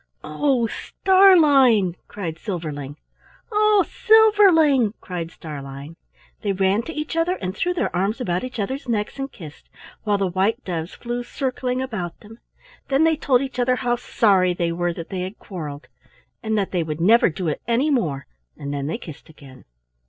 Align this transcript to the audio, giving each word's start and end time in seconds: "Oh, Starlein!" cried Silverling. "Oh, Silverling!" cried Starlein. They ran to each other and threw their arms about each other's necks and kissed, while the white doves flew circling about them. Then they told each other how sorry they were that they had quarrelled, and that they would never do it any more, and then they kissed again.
"Oh, 0.23 0.65
Starlein!" 0.65 1.93
cried 2.07 2.39
Silverling. 2.39 2.95
"Oh, 3.51 3.85
Silverling!" 3.87 4.95
cried 4.99 5.29
Starlein. 5.29 5.95
They 6.41 6.53
ran 6.53 6.81
to 6.87 6.93
each 6.93 7.15
other 7.15 7.35
and 7.35 7.55
threw 7.55 7.75
their 7.75 7.95
arms 7.95 8.19
about 8.19 8.43
each 8.43 8.59
other's 8.59 8.89
necks 8.89 9.19
and 9.19 9.31
kissed, 9.31 9.69
while 10.01 10.17
the 10.17 10.25
white 10.31 10.65
doves 10.65 10.95
flew 10.95 11.21
circling 11.21 11.83
about 11.83 12.19
them. 12.21 12.39
Then 12.87 13.03
they 13.03 13.15
told 13.15 13.43
each 13.43 13.59
other 13.59 13.75
how 13.75 13.95
sorry 13.95 14.55
they 14.55 14.71
were 14.71 14.91
that 14.91 15.09
they 15.09 15.21
had 15.21 15.37
quarrelled, 15.37 15.87
and 16.41 16.57
that 16.57 16.71
they 16.71 16.81
would 16.81 16.99
never 16.99 17.29
do 17.29 17.47
it 17.47 17.61
any 17.67 17.91
more, 17.91 18.25
and 18.57 18.73
then 18.73 18.87
they 18.87 18.97
kissed 18.97 19.29
again. 19.29 19.65